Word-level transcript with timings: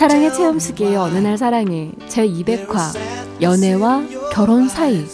사랑의 0.00 0.32
체험수기 0.32 0.96
어느 0.96 1.18
날 1.18 1.36
사랑이 1.36 1.92
제 2.08 2.26
200화 2.26 2.78
연애와 3.42 4.02
결혼 4.32 4.66
사이 4.66 5.04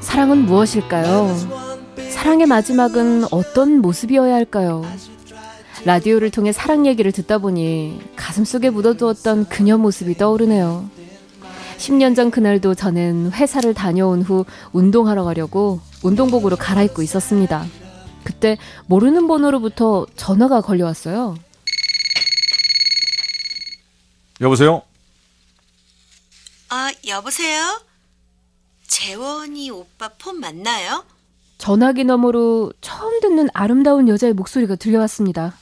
사랑은 0.00 0.44
무엇일까요? 0.44 1.34
사랑의 2.10 2.46
마지막은 2.46 3.24
어떤 3.30 3.80
모습이어야 3.80 4.34
할까요? 4.34 4.84
라디오를 5.86 6.30
통해 6.30 6.52
사랑 6.52 6.86
얘기를 6.86 7.10
듣다 7.10 7.38
보니 7.38 8.02
가슴 8.16 8.44
속에 8.44 8.68
묻어두었던 8.68 9.46
그녀 9.46 9.78
모습이 9.78 10.18
떠오르네요. 10.18 10.90
10년 11.78 12.14
전 12.14 12.30
그날도 12.30 12.74
저는 12.74 13.32
회사를 13.32 13.72
다녀온 13.72 14.20
후 14.20 14.44
운동하러 14.72 15.24
가려고 15.24 15.80
운동복으로 16.02 16.56
갈아입고 16.56 17.02
있었습니다. 17.02 17.66
그때 18.24 18.58
모르는 18.86 19.26
번호로부터 19.28 20.06
전화가 20.16 20.60
걸려왔어요. 20.60 21.36
여보세요? 24.40 24.82
아, 26.68 26.90
여보세요? 27.06 27.80
재원이 28.88 29.70
오빠 29.70 30.08
폰 30.18 30.40
맞나요? 30.40 31.04
전화기 31.58 32.04
너머로 32.04 32.72
처음 32.80 33.20
듣는 33.20 33.48
아름다운 33.54 34.08
여자의 34.08 34.34
목소리가 34.34 34.74
들려왔습니다. 34.76 35.56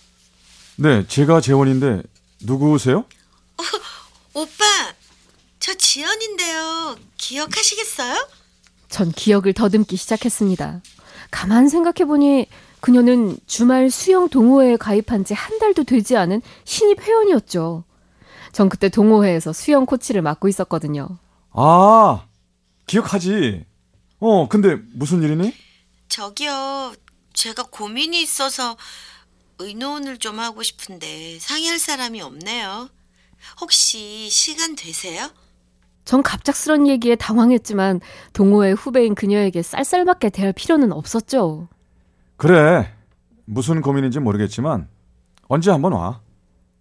네, 0.77 1.07
제가 1.07 1.41
재원인데 1.41 2.03
누구세요? 2.41 3.05
오빠, 4.33 4.65
저 5.61 5.73
지연인데요. 5.75 6.97
기억하시겠어요? 7.17 8.29
전 8.95 9.11
기억을 9.11 9.55
더듬기 9.55 9.97
시작했습니다. 9.97 10.81
가만 11.33 11.69
생각해보니 11.69 12.47
그녀는 12.79 13.37
주말 13.45 13.91
수영 13.91 14.29
동호회에 14.29 14.77
가입한 14.77 15.25
지 15.25 15.35
한 15.35 15.59
달도 15.59 15.83
되지 15.83 16.17
않은 16.17 16.41
신입 16.63 17.01
회원이었죠. 17.03 17.83
전 18.53 18.69
그때 18.69 18.89
동호회에서 18.89 19.53
수영 19.53 19.85
코치를 19.85 20.23
맡고 20.23 20.47
있었거든요. 20.47 21.09
아, 21.51 22.25
기억하지. 22.87 23.65
어, 24.21 24.49
근데 24.49 24.77
무슨 24.95 25.25
일이니? 25.25 25.53
저기요, 26.09 26.95
제가 27.33 27.65
고민이 27.65 28.23
있어서 28.23 28.77
의논을 29.59 30.19
좀 30.19 30.39
하고 30.39 30.63
싶은데 30.63 31.41
상의할 31.41 31.81
사람이 31.81 32.21
없네요. 32.23 32.89
혹시 33.61 34.31
시간 34.31 34.77
되세요? 34.77 35.31
전 36.05 36.23
갑작스런 36.23 36.87
얘기에 36.87 37.17
당황했지만 37.17 38.01
동호회 38.33 38.73
후배인 38.73 39.15
그녀에게 39.15 39.63
쌀쌀맞게 39.63 40.31
대할 40.31 40.53
필요는 40.53 40.93
없었죠. 40.93 41.69
그래. 42.37 42.91
무슨 43.47 43.81
고민인지 43.81 44.21
모르겠지만 44.21 44.89
언제 45.49 45.71
한번 45.71 45.93
와. 45.93 46.21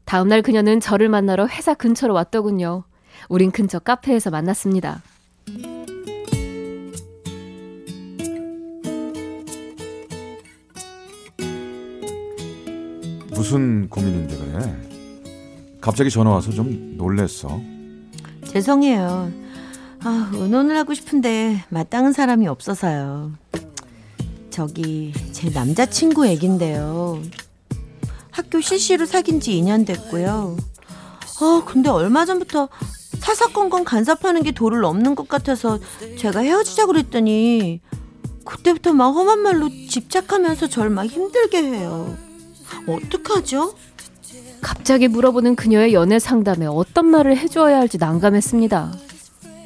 다음날 0.06 0.42
그녀는 0.42 0.80
저를 0.80 1.10
만나러 1.10 1.48
회사 1.48 1.74
근처로 1.74 2.14
왔더군요. 2.14 2.84
우린 3.30 3.52
근처 3.52 3.80
카페에서 3.80 4.30
만났습니다. 4.30 5.02
무슨 13.32 13.90
고민인데 13.90 14.38
그래? 14.38 15.80
갑자기 15.82 16.10
전화 16.10 16.32
와서 16.32 16.52
좀 16.52 16.96
놀랬어. 16.98 17.73
죄송해요. 18.54 19.32
아, 20.04 20.30
의논을 20.34 20.78
하고 20.78 20.94
싶은데 20.94 21.64
마땅한 21.70 22.14
사람이 22.14 22.48
없어서요. 22.48 23.32
저기 24.52 25.12
제 25.32 25.50
남자친구 25.50 26.28
얘긴데요. 26.28 27.22
학교 28.30 28.62
CC로 28.62 29.06
사귄 29.06 29.40
지 29.40 29.52
2년 29.54 29.86
됐고요. 29.88 30.58
아, 31.42 31.64
근데 31.66 31.90
얼마 31.90 32.26
전부터 32.26 32.70
사사건건 33.20 33.86
간섭하는 33.86 34.44
게 34.44 34.52
도를 34.52 34.82
넘는 34.82 35.16
것 35.16 35.28
같아서 35.28 35.80
제가 36.20 36.42
헤어지자 36.42 36.86
그랬더니 36.86 37.82
그때부터 38.46 38.94
막 38.94 39.08
험한 39.16 39.40
말로 39.40 39.70
집착하면서 39.70 40.68
절 40.68 40.90
막 40.90 41.06
힘들게 41.06 41.58
해요. 41.64 42.16
어떡하죠? 42.88 43.74
갑자기 44.64 45.08
물어보는 45.08 45.56
그녀의 45.56 45.94
연애 45.94 46.18
상담에 46.18 46.66
어떤 46.66 47.06
말을 47.08 47.38
해주어야 47.38 47.78
할지 47.78 47.98
난감했습니다. 48.00 48.94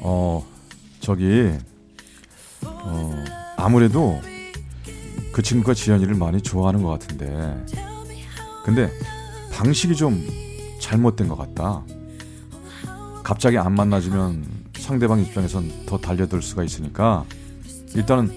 어, 0.01 0.45
저기, 0.99 1.51
어, 2.65 3.25
아무래도 3.55 4.19
그 5.31 5.41
친구가 5.41 5.75
지연이를 5.75 6.15
많이 6.15 6.41
좋아하는 6.41 6.81
것 6.81 6.89
같은데, 6.89 7.65
근데 8.65 8.91
방식이 9.53 9.95
좀 9.95 10.27
잘못된 10.81 11.27
것 11.27 11.37
같다. 11.37 11.83
갑자기 13.23 13.57
안 13.57 13.73
만나주면 13.73 14.45
상대방 14.79 15.21
입장에선 15.21 15.85
더 15.85 15.97
달려들 15.97 16.41
수가 16.41 16.63
있으니까, 16.63 17.23
일단은 17.93 18.31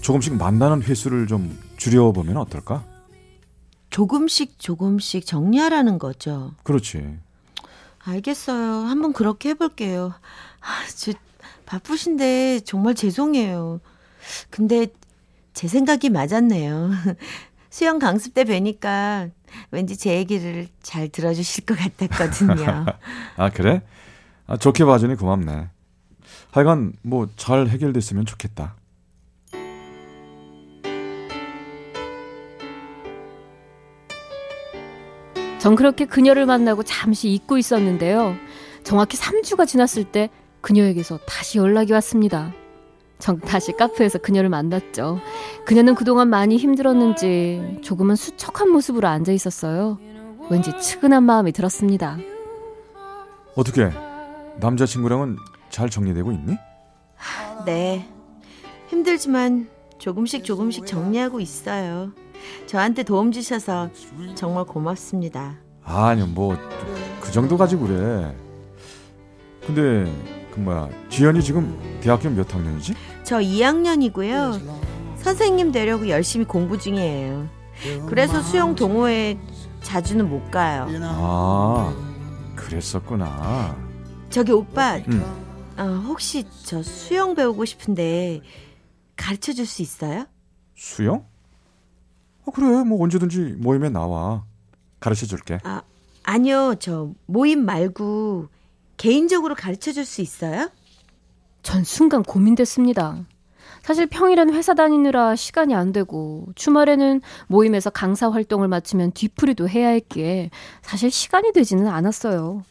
조금씩 0.00 0.36
만나는 0.36 0.82
횟수를 0.82 1.26
좀 1.26 1.58
줄여보면 1.76 2.36
어떨까? 2.36 2.84
조금씩 3.98 4.60
조금씩 4.60 5.26
정리하라는 5.26 5.98
거죠. 5.98 6.52
그렇지. 6.62 7.18
알겠어요. 8.04 8.86
한번 8.86 9.12
그렇게 9.12 9.48
해볼게요. 9.48 10.14
아, 10.60 10.86
저 10.96 11.12
바쁘신데 11.66 12.60
정말 12.60 12.94
죄송해요. 12.94 13.80
근데 14.50 14.86
제 15.52 15.66
생각이 15.66 16.10
맞았네요. 16.10 16.90
수영 17.70 17.98
강습 17.98 18.34
때 18.34 18.44
뵈니까 18.44 19.30
왠지 19.72 19.96
제 19.96 20.14
얘기를 20.16 20.68
잘 20.80 21.08
들어주실 21.08 21.66
것 21.66 21.76
같았거든요. 21.76 22.86
아, 23.36 23.50
그래? 23.50 23.82
아, 24.46 24.56
좋게 24.56 24.84
봐주니 24.84 25.16
고맙네. 25.16 25.70
하여간 26.52 26.92
뭐 27.02 27.28
잘 27.36 27.66
해결됐으면 27.66 28.26
좋겠다. 28.26 28.76
전 35.58 35.74
그렇게 35.74 36.04
그녀를 36.04 36.46
만나고 36.46 36.82
잠시 36.84 37.28
잊고 37.30 37.58
있었는데요. 37.58 38.36
정확히 38.84 39.16
3주가 39.18 39.66
지났을 39.66 40.04
때 40.04 40.30
그녀에게서 40.60 41.18
다시 41.26 41.58
연락이 41.58 41.92
왔습니다. 41.92 42.52
전 43.18 43.40
다시 43.40 43.72
카페에서 43.72 44.18
그녀를 44.18 44.48
만났죠. 44.48 45.20
그녀는 45.64 45.94
그동안 45.94 46.28
많이 46.28 46.56
힘들었는지 46.56 47.80
조금은 47.82 48.14
수척한 48.14 48.70
모습으로 48.70 49.08
앉아 49.08 49.32
있었어요. 49.32 49.98
왠지 50.50 50.72
측은한 50.78 51.24
마음이 51.24 51.52
들었습니다. 51.52 52.16
어떻게 53.56 53.90
남자친구랑은 54.60 55.36
잘 55.68 55.90
정리되고 55.90 56.30
있니? 56.32 56.56
네. 57.66 58.08
힘들지만 58.88 59.68
조금씩 59.98 60.44
조금씩 60.44 60.86
정리하고 60.86 61.40
있어요. 61.40 62.12
저한테 62.66 63.02
도움 63.02 63.32
주셔서 63.32 63.90
정말 64.34 64.64
고맙습니다. 64.64 65.56
아니 65.84 66.22
뭐 66.24 66.56
그 67.20 67.32
정도 67.32 67.58
가지고 67.58 67.86
그래. 67.88 68.34
근데 69.66 70.10
그 70.54 70.60
뭐야 70.60 70.88
지연이 71.10 71.42
지금 71.42 71.78
대학교 72.00 72.30
몇 72.30 72.52
학년이지? 72.54 72.94
저 73.22 73.36
2학년이고요. 73.38 74.58
선생님 75.16 75.70
되려고 75.72 76.08
열심히 76.08 76.46
공부 76.46 76.78
중이에요. 76.78 77.46
그래서 78.08 78.40
수영 78.40 78.74
동호회 78.74 79.38
자주는 79.82 80.26
못 80.28 80.50
가요. 80.50 80.86
아 81.02 81.94
그랬었구나. 82.56 83.76
저기 84.30 84.52
오빠, 84.52 84.96
응. 85.10 85.22
어, 85.76 85.82
혹시 86.06 86.44
저 86.64 86.82
수영 86.82 87.34
배우고 87.34 87.66
싶은데 87.66 88.40
가르쳐 89.16 89.52
줄 89.52 89.66
수 89.66 89.82
있어요? 89.82 90.24
수영? 90.74 91.24
어 92.48 92.50
그래 92.50 92.82
뭐 92.82 93.02
언제든지 93.04 93.56
모임에 93.58 93.90
나와 93.90 94.44
가르쳐 95.00 95.26
줄게. 95.26 95.58
아, 95.64 95.82
아니요. 96.24 96.76
저 96.80 97.10
모임 97.26 97.66
말고 97.66 98.48
개인적으로 98.96 99.54
가르쳐 99.54 99.92
줄 99.92 100.06
수 100.06 100.22
있어요? 100.22 100.70
전 101.62 101.84
순간 101.84 102.22
고민됐습니다. 102.22 103.18
사실 103.82 104.06
평일엔 104.06 104.54
회사 104.54 104.72
다니느라 104.74 105.36
시간이 105.36 105.74
안 105.74 105.92
되고 105.92 106.46
주말에는 106.54 107.20
모임에서 107.48 107.90
강사 107.90 108.30
활동을 108.30 108.66
마치면 108.68 109.12
뒤풀이도 109.12 109.68
해야 109.68 109.88
했기에 109.90 110.48
사실 110.80 111.10
시간이 111.10 111.52
되지는 111.52 111.86
않았어요. 111.86 112.62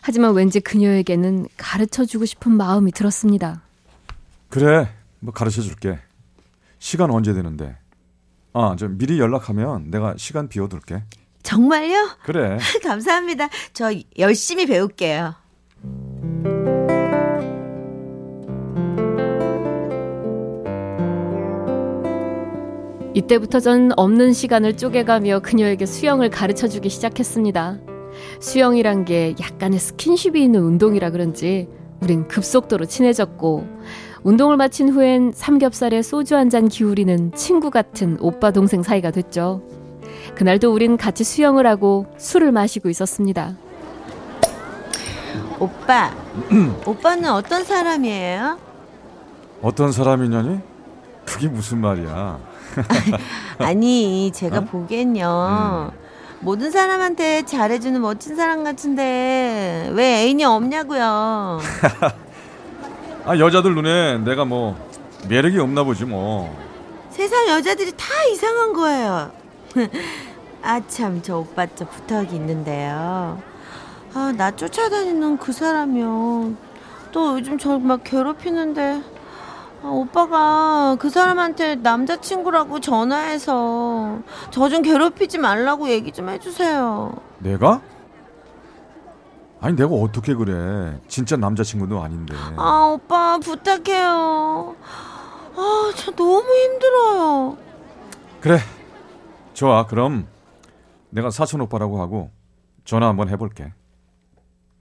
하지만 0.00 0.32
왠지 0.34 0.60
그녀에게는 0.60 1.48
가르쳐 1.56 2.04
주고 2.04 2.24
싶은 2.24 2.52
마음이 2.52 2.92
들었습니다. 2.92 3.62
그래, 4.48 4.88
뭐 5.18 5.34
가르쳐 5.34 5.60
줄게. 5.60 5.98
시간 6.78 7.10
언제 7.10 7.32
되는데? 7.32 7.76
아, 8.56 8.76
저 8.78 8.86
미리 8.86 9.18
연락하면 9.18 9.90
내가 9.90 10.14
시간 10.16 10.48
비워둘게. 10.48 11.02
정말요? 11.42 12.16
그래. 12.22 12.58
감사합니다. 12.84 13.48
저 13.72 13.92
열심히 14.16 14.64
배울게요. 14.66 15.34
이때부터 23.14 23.60
전 23.60 23.90
없는 23.96 24.32
시간을 24.32 24.76
쪼개가며 24.76 25.40
그녀에게 25.40 25.84
수영을 25.84 26.30
가르쳐 26.30 26.68
주기 26.68 26.88
시작했습니다. 26.88 27.78
수영이란 28.40 29.04
게 29.04 29.34
약간의 29.40 29.80
스킨십이 29.80 30.42
있는 30.42 30.62
운동이라 30.62 31.10
그런지 31.10 31.68
우린 32.00 32.28
급속도로 32.28 32.86
친해졌고 32.86 33.66
운동을 34.24 34.56
마친 34.56 34.88
후엔 34.88 35.32
삼겹살에 35.34 36.02
소주 36.02 36.34
한 36.36 36.48
잔 36.50 36.68
기울이는 36.68 37.32
친구 37.34 37.70
같은 37.70 38.16
오빠 38.20 38.50
동생 38.52 38.82
사이가 38.82 39.10
됐죠. 39.10 39.62
그날도 40.34 40.72
우린 40.72 40.96
같이 40.96 41.24
수영을 41.24 41.66
하고 41.66 42.06
술을 42.16 42.52
마시고 42.52 42.88
있었습니다. 42.90 43.54
오빠, 45.58 46.12
오빠는 46.86 47.30
어떤 47.30 47.64
사람이에요? 47.64 48.58
어떤 49.62 49.90
사람이냐니? 49.92 50.60
그게 51.24 51.48
무슨 51.48 51.80
말이야? 51.80 52.38
아니, 53.58 54.30
제가 54.32 54.58
어? 54.58 54.60
보기엔요. 54.64 55.92
모든 56.40 56.70
사람한테 56.70 57.46
잘해주는 57.46 58.00
멋진 58.00 58.36
사람 58.36 58.64
같은데 58.64 59.90
왜 59.94 60.22
애인이 60.24 60.44
없냐고요. 60.44 61.58
아, 63.24 63.38
여자들 63.38 63.74
눈에 63.74 64.18
내가 64.18 64.44
뭐 64.44 64.76
매력이 65.28 65.58
없나 65.58 65.84
보지 65.84 66.04
뭐. 66.04 66.54
세상 67.10 67.48
여자들이 67.48 67.92
다 67.92 68.06
이상한 68.30 68.72
거예요. 68.72 69.30
아 70.62 70.80
참 70.88 71.20
저 71.22 71.38
오빠 71.38 71.66
저 71.74 71.86
부탁이 71.86 72.34
있는데요. 72.36 73.40
아 74.14 74.32
나 74.36 74.50
쫓아다니는 74.50 75.38
그 75.38 75.52
사람이요. 75.52 76.52
또 77.12 77.38
요즘 77.38 77.58
저 77.58 77.78
막 77.78 78.02
괴롭히는데 78.04 79.02
아, 79.82 79.88
오빠가 79.88 80.96
그 80.98 81.08
사람한테 81.10 81.76
남자친구라고 81.76 82.80
전화해서 82.80 84.18
저 84.50 84.68
좀 84.68 84.82
괴롭히지 84.82 85.38
말라고 85.38 85.88
얘기 85.88 86.12
좀 86.12 86.28
해주세요. 86.28 87.14
내가? 87.38 87.80
아니 89.64 89.76
내가 89.76 89.94
어떻게 89.94 90.34
그래? 90.34 91.00
진짜 91.08 91.38
남자친구도 91.38 92.02
아닌데. 92.02 92.34
아 92.58 92.92
오빠 92.94 93.38
부탁해요. 93.38 94.76
아저 95.56 96.10
너무 96.10 96.44
힘들어요. 96.46 97.56
그래. 98.42 98.58
좋아. 99.54 99.86
그럼 99.86 100.26
내가 101.08 101.30
사촌 101.30 101.62
오빠라고 101.62 101.98
하고 101.98 102.30
전화 102.84 103.08
한번 103.08 103.30
해볼게. 103.30 103.72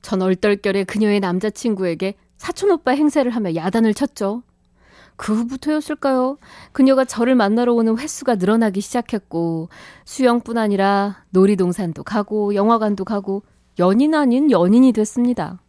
전 0.01 0.21
얼떨결에 0.21 0.83
그녀의 0.83 1.21
남자친구에게 1.21 2.15
사촌 2.35 2.69
오빠 2.71 2.91
행세를 2.91 3.31
하며 3.31 3.55
야단을 3.55 3.93
쳤죠. 3.93 4.43
그 5.15 5.33
후부터였을까요? 5.33 6.37
그녀가 6.73 7.05
저를 7.05 7.35
만나러 7.35 7.71
오는 7.73 7.97
횟수가 7.97 8.35
늘어나기 8.35 8.81
시작했고, 8.81 9.69
수영뿐 10.03 10.57
아니라 10.57 11.23
놀이동산도 11.29 12.03
가고, 12.03 12.55
영화관도 12.55 13.05
가고, 13.05 13.43
연인 13.79 14.13
아닌 14.15 14.51
연인이 14.51 14.91
됐습니다. 14.91 15.59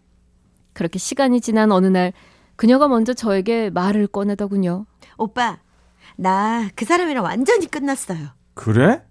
그렇게 0.72 0.98
시간이 0.98 1.40
지난 1.40 1.72
어느 1.72 1.86
날, 1.86 2.12
그녀가 2.56 2.88
먼저 2.88 3.12
저에게 3.14 3.70
말을 3.70 4.06
꺼내더군요. 4.08 4.86
오빠 5.18 5.58
나 6.16 6.68
그 6.76 6.84
사람이랑 6.84 7.24
완전히 7.24 7.66
끝났어요. 7.66 8.28
그래? 8.54 9.02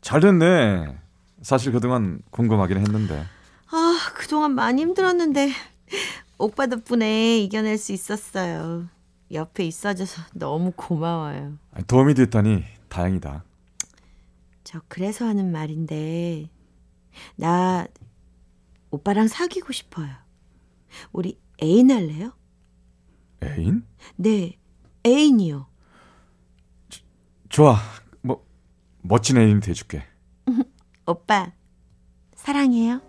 잘 0.00 0.20
됐네. 0.20 0.96
사실 1.42 1.72
그동안 1.72 2.20
궁금하긴 2.30 2.76
했는데. 2.78 3.24
아 3.70 3.98
그동안 4.14 4.52
많이 4.54 4.82
힘들었는데 4.82 5.50
오빠 6.38 6.66
덕분에 6.66 7.38
이겨낼 7.38 7.78
수 7.78 7.92
있었어요. 7.92 8.86
옆에 9.32 9.64
있어줘서 9.64 10.22
너무 10.34 10.72
고마워요. 10.74 11.54
도움이 11.86 12.14
됐다니 12.14 12.64
다행이다. 12.88 13.44
저 14.64 14.80
그래서 14.88 15.24
하는 15.26 15.50
말인데 15.52 16.48
나 17.36 17.86
오빠랑 18.90 19.28
사귀고 19.28 19.72
싶어요. 19.72 20.08
우리 21.12 21.38
애인 21.62 21.90
할래요? 21.90 22.32
애인? 23.42 23.86
네, 24.16 24.58
애인이요. 25.06 25.66
좋아. 27.48 27.76
뭐 28.22 28.44
멋진 29.02 29.38
애인이 29.38 29.60
돼줄게. 29.60 30.04
오빠 31.06 31.52
사랑해요. 32.34 33.00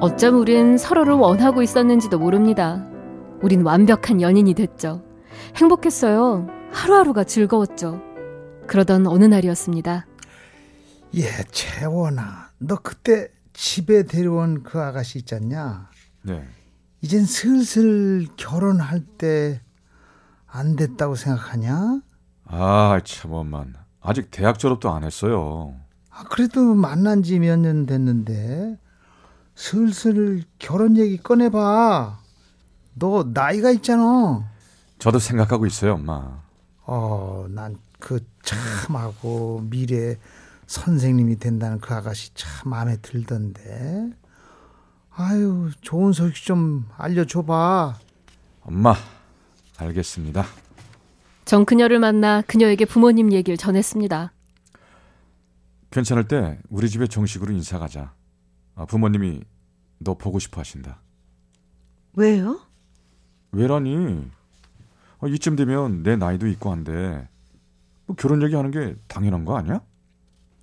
어쩜 0.00 0.40
우린 0.40 0.76
서로를 0.78 1.14
원하고 1.14 1.62
있었는지도 1.62 2.18
모릅니다. 2.18 2.84
우린 3.40 3.62
완벽한 3.62 4.20
연인이 4.20 4.52
됐죠. 4.52 5.00
행복했어요. 5.56 6.61
하루하루가 6.72 7.24
즐거웠죠. 7.24 8.00
그러던 8.66 9.06
어느 9.06 9.24
날이었습니다. 9.24 10.06
예, 11.14 11.28
채원아, 11.50 12.50
너 12.58 12.76
그때 12.76 13.28
집에 13.52 14.04
데려온 14.04 14.62
그 14.62 14.80
아가씨 14.80 15.18
있잖냐? 15.20 15.90
네. 16.22 16.46
이젠 17.02 17.24
슬슬 17.24 18.26
결혼할 18.36 19.00
때 19.18 19.60
안 20.54 20.76
됐다고 20.76 21.14
생각하냐? 21.14 22.00
아, 22.44 23.00
참 23.04 23.32
엄만. 23.32 23.74
아직 24.02 24.30
대학 24.30 24.58
졸업도 24.58 24.90
안 24.92 25.02
했어요. 25.02 25.74
아, 26.10 26.24
그래도 26.24 26.74
만난 26.74 27.22
지 27.22 27.38
몇 27.38 27.56
년 27.58 27.86
됐는데 27.86 28.78
슬슬 29.54 30.42
결혼 30.58 30.98
얘기 30.98 31.16
꺼내봐. 31.16 32.18
너 32.94 33.24
나이가 33.32 33.70
있잖아. 33.70 34.44
저도 34.98 35.18
생각하고 35.18 35.64
있어요, 35.64 35.94
엄마. 35.94 36.42
어, 36.84 37.46
난 37.50 37.78
그 38.02 38.18
참하고 38.42 39.60
미래 39.70 40.18
선생님이 40.66 41.38
된다는 41.38 41.78
그 41.78 41.94
아가씨 41.94 42.34
참 42.34 42.68
마음에 42.70 42.96
들던데. 42.96 44.10
아유, 45.10 45.70
좋은 45.82 46.12
소식 46.12 46.44
좀 46.44 46.88
알려줘봐. 46.96 47.94
엄마, 48.62 48.94
알겠습니다. 49.78 50.44
전 51.44 51.64
그녀를 51.64 52.00
만나 52.00 52.42
그녀에게 52.42 52.86
부모님 52.86 53.32
얘기를 53.32 53.56
전했습니다. 53.56 54.32
괜찮을 55.90 56.26
때 56.26 56.58
우리 56.68 56.88
집에 56.90 57.06
정식으로 57.06 57.52
인사 57.52 57.78
가자. 57.78 58.14
아, 58.74 58.84
부모님이 58.86 59.42
너 59.98 60.14
보고 60.14 60.38
싶어 60.40 60.60
하신다. 60.60 61.00
왜요? 62.14 62.60
왜라니? 63.52 64.28
아, 65.22 65.28
이쯤 65.28 65.56
되면 65.56 66.02
내 66.02 66.16
나이도 66.16 66.48
있고 66.48 66.72
한데 66.72 67.28
뭐 68.06 68.16
결혼 68.16 68.42
얘기하는 68.42 68.70
게 68.72 68.96
당연한 69.06 69.44
거 69.44 69.56
아니야? 69.56 69.80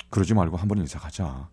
그러지 0.10 0.34
말고 0.34 0.58
한번 0.58 0.78
인사 0.80 1.00
가자. 1.00 1.48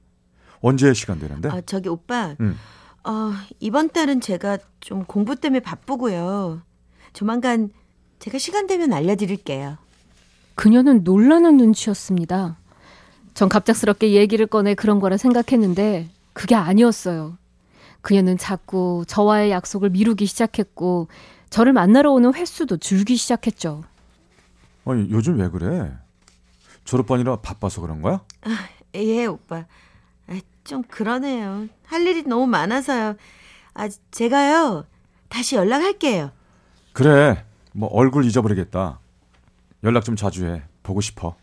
언제 0.60 0.92
시간 0.92 1.20
되는데? 1.20 1.48
아 1.48 1.60
저기 1.60 1.88
오빠 1.88 2.34
응. 2.40 2.56
어, 3.04 3.32
이번 3.60 3.90
달은 3.90 4.20
제가 4.20 4.58
좀 4.80 5.04
공부 5.04 5.36
때문에 5.36 5.60
바쁘고요. 5.60 6.62
조만간 7.12 7.70
제가 8.18 8.38
시간 8.38 8.66
되면 8.66 8.92
알려드릴게요. 8.92 9.78
그녀는 10.56 11.04
놀라는 11.04 11.56
눈치였습니다. 11.58 12.58
전 13.34 13.48
갑작스럽게 13.48 14.12
얘기를 14.12 14.46
꺼내 14.46 14.75
그런 14.75 14.98
거라 14.98 15.16
생각했는데 15.16 16.08
그게 16.32 16.54
아니었어요. 16.56 17.38
그녀는 18.06 18.38
자꾸 18.38 19.04
저와의 19.08 19.50
약속을 19.50 19.90
미루기 19.90 20.26
시작했고 20.26 21.08
저를 21.50 21.72
만나러 21.72 22.12
오는 22.12 22.32
횟수도 22.32 22.76
줄기 22.76 23.16
시작했죠. 23.16 23.82
아니 24.84 25.10
요즘 25.10 25.40
왜 25.40 25.48
그래? 25.48 25.92
졸업반이라 26.84 27.40
바빠서 27.40 27.80
그런 27.80 28.02
거야? 28.02 28.20
예, 28.94 29.26
오빠. 29.26 29.64
아, 30.28 30.40
좀 30.62 30.84
그러네요. 30.84 31.66
할 31.84 32.06
일이 32.06 32.22
너무 32.22 32.46
많아서요. 32.46 33.16
아, 33.75 33.88
제가요. 34.12 34.84
다시 35.28 35.56
연락할게요. 35.56 36.30
그래. 36.92 37.44
뭐 37.72 37.88
얼굴 37.88 38.25
잊어버리겠다. 38.25 39.00
연락 39.82 40.04
좀 40.04 40.14
자주 40.14 40.46
해. 40.46 40.62
보고 40.84 41.00
싶어. 41.00 41.34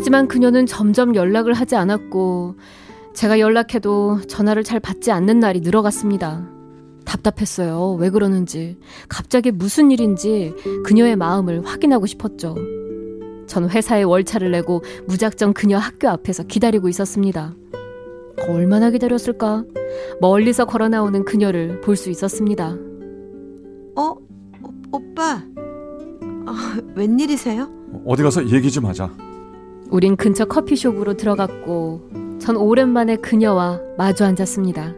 하지만 0.00 0.28
그녀는 0.28 0.64
점점 0.64 1.14
연락을 1.14 1.52
하지 1.52 1.76
않았고 1.76 2.54
제가 3.12 3.38
연락해도 3.38 4.22
전화를 4.22 4.64
잘 4.64 4.80
받지 4.80 5.12
않는 5.12 5.40
날이 5.40 5.60
늘어갔습니다. 5.60 6.48
답답했어요. 7.04 7.98
왜 8.00 8.08
그러는지. 8.08 8.78
갑자기 9.10 9.50
무슨 9.50 9.90
일인지 9.90 10.54
그녀의 10.86 11.16
마음을 11.16 11.66
확인하고 11.66 12.06
싶었죠. 12.06 12.54
전 13.46 13.68
회사에 13.68 14.02
월차를 14.02 14.50
내고 14.52 14.82
무작정 15.06 15.52
그녀 15.52 15.76
학교 15.76 16.08
앞에서 16.08 16.44
기다리고 16.44 16.88
있었습니다. 16.88 17.54
얼마나 18.48 18.88
기다렸을까? 18.90 19.64
멀리서 20.22 20.64
걸어 20.64 20.88
나오는 20.88 21.26
그녀를 21.26 21.82
볼 21.82 21.94
수 21.94 22.08
있었습니다. 22.08 22.74
어? 23.96 24.14
오, 24.62 24.72
오빠. 24.92 25.42
아, 26.46 26.80
웬일이세요? 26.94 27.68
어디 28.06 28.22
가서 28.22 28.48
얘기 28.48 28.70
좀 28.70 28.86
하자. 28.86 29.10
우린 29.90 30.16
근처 30.16 30.44
커피숍으로 30.44 31.14
들어갔고 31.14 32.38
전 32.38 32.56
오랜만에 32.56 33.16
그녀와 33.16 33.80
마주 33.98 34.24
앉았습니다. 34.24 34.94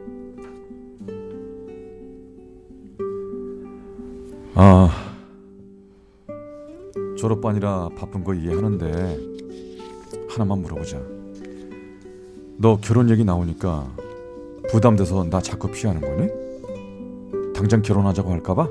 아, 4.54 4.90
졸업반이라 7.16 7.90
바쁜 7.96 8.22
거 8.22 8.34
이해하는데 8.34 9.18
하나만 10.28 10.60
물어보자. 10.60 11.00
너 12.58 12.76
결혼 12.80 13.08
얘기 13.08 13.24
나오니까 13.24 13.90
부담돼서 14.70 15.24
나 15.24 15.40
자꾸 15.40 15.70
피하는 15.70 16.00
거니? 16.00 17.52
당장 17.54 17.80
결혼하자고 17.80 18.30
할까봐? 18.30 18.68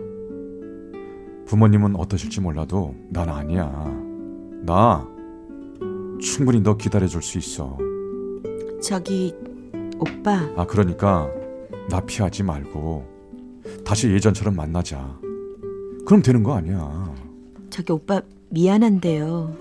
부모님은 1.47 1.95
어떠실지 1.95 2.41
몰라도 2.41 2.93
난 3.09 3.27
아니야. 3.27 3.69
나 4.65 5.10
충분히 6.21 6.61
너 6.61 6.77
기다려줄 6.77 7.21
수 7.21 7.37
있어. 7.37 7.77
저기 8.81 9.33
오빠. 9.99 10.49
아 10.55 10.65
그러니까 10.65 11.29
나 11.89 11.99
피하지 11.99 12.43
말고 12.43 13.05
다시 13.83 14.09
예전처럼 14.09 14.55
만나자. 14.55 15.19
그럼 16.05 16.21
되는 16.21 16.43
거 16.43 16.53
아니야. 16.53 17.13
저기 17.69 17.91
오빠 17.91 18.21
미안한데요. 18.49 19.55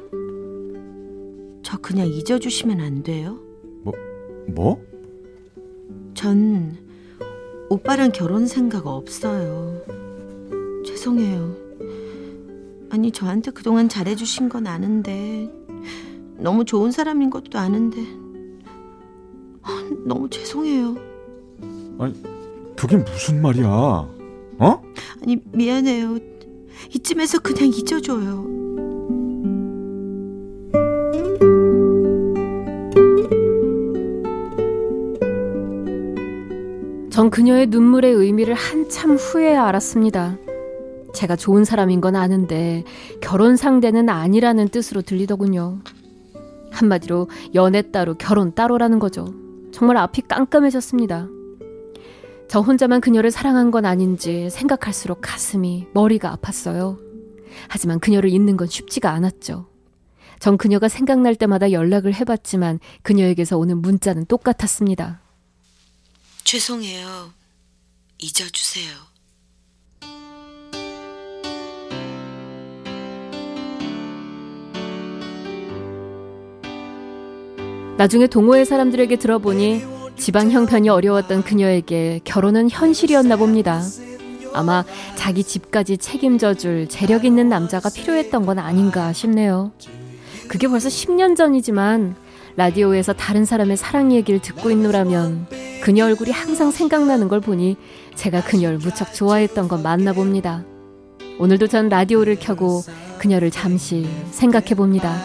저 1.62 1.78
그냥 1.78 2.08
잊어주시면 2.08 2.80
안 2.80 3.02
돼요? 3.02 3.38
뭐? 4.48 4.82
전 6.14 6.76
오빠랑 7.68 8.10
결혼 8.12 8.46
생각 8.46 8.86
없어요. 8.86 9.80
죄송해요. 10.84 11.54
아니 12.90 13.12
저한테 13.12 13.52
그동안 13.52 13.88
잘해주신 13.88 14.48
건 14.48 14.66
아는데 14.66 15.48
너무 16.40 16.64
좋은 16.64 16.90
사람인 16.90 17.30
것도 17.30 17.58
아는데 17.58 18.00
아, 19.62 19.88
너무 20.06 20.28
죄송해요. 20.30 20.96
그게 22.76 22.96
무슨 22.96 23.42
말이야? 23.42 23.66
어? 23.68 24.82
아니 25.22 25.36
미안해요. 25.52 26.18
이쯤에서 26.94 27.40
그냥 27.40 27.66
잊어줘요. 27.68 28.48
전 37.10 37.28
그녀의 37.28 37.66
눈물의 37.66 38.14
의미를 38.14 38.54
한참 38.54 39.16
후에야 39.16 39.66
알았습니다. 39.66 40.38
제가 41.12 41.36
좋은 41.36 41.64
사람인 41.64 42.00
건 42.00 42.16
아는데 42.16 42.84
결혼 43.20 43.56
상대는 43.56 44.08
아니라는 44.08 44.68
뜻으로 44.68 45.02
들리더군요. 45.02 45.80
한마디로 46.80 47.28
연애 47.54 47.82
따로 47.82 48.14
결혼 48.14 48.54
따로라는 48.54 48.98
거죠. 48.98 49.26
정말 49.72 49.96
앞이 49.98 50.22
깜깜해졌습니다. 50.22 51.28
저 52.48 52.60
혼자만 52.60 53.00
그녀를 53.00 53.30
사랑한 53.30 53.70
건 53.70 53.84
아닌지 53.84 54.50
생각할수록 54.50 55.20
가슴이 55.22 55.86
머리가 55.94 56.36
아팠어요. 56.36 56.98
하지만 57.68 58.00
그녀를 58.00 58.30
잊는 58.30 58.56
건 58.56 58.66
쉽지가 58.66 59.10
않았죠. 59.10 59.68
전 60.40 60.56
그녀가 60.56 60.88
생각날 60.88 61.36
때마다 61.36 61.70
연락을 61.70 62.14
해봤지만 62.14 62.80
그녀에게서 63.02 63.58
오는 63.58 63.78
문자는 63.78 64.26
똑같았습니다. 64.26 65.20
죄송해요. 66.44 67.32
잊어주세요. 68.18 69.09
나중에 78.00 78.28
동호회 78.28 78.64
사람들에게 78.64 79.14
들어보니 79.16 79.82
집안 80.16 80.50
형편이 80.50 80.88
어려웠던 80.88 81.42
그녀에게 81.42 82.22
결혼은 82.24 82.70
현실이었나 82.70 83.36
봅니다. 83.36 83.82
아마 84.54 84.86
자기 85.16 85.44
집까지 85.44 85.98
책임져 85.98 86.54
줄 86.54 86.88
재력 86.88 87.26
있는 87.26 87.50
남자가 87.50 87.90
필요했던 87.90 88.46
건 88.46 88.58
아닌가 88.58 89.12
싶네요. 89.12 89.72
그게 90.48 90.66
벌써 90.66 90.88
10년 90.88 91.36
전이지만 91.36 92.16
라디오에서 92.56 93.12
다른 93.12 93.44
사람의 93.44 93.76
사랑 93.76 94.12
얘기를 94.12 94.40
듣고 94.40 94.70
있노라면 94.70 95.48
그녀 95.82 96.06
얼굴이 96.06 96.30
항상 96.30 96.70
생각나는 96.70 97.28
걸 97.28 97.40
보니 97.40 97.76
제가 98.14 98.42
그녀를 98.44 98.78
무척 98.78 99.12
좋아했던 99.12 99.68
건 99.68 99.82
맞나 99.82 100.14
봅니다. 100.14 100.64
오늘도 101.38 101.66
전 101.66 101.90
라디오를 101.90 102.36
켜고 102.40 102.80
그녀를 103.18 103.50
잠시 103.50 104.08
생각해 104.30 104.74
봅니다. 104.74 105.20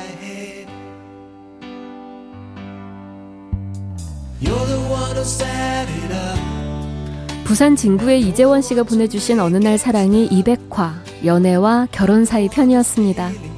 부산 7.46 7.76
진구의 7.76 8.22
이재원 8.22 8.64
씨가 8.64 8.82
보내주신 8.84 9.40
어느 9.40 9.58
날 9.58 9.78
사랑이 9.78 10.28
200화 10.30 10.94
연애와 11.24 11.88
결혼 11.92 12.26
사이 12.26 12.50
편이었습니다. 12.50 13.55